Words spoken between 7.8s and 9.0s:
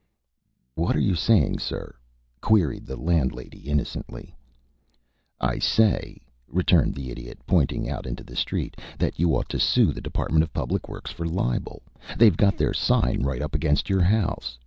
out into the street,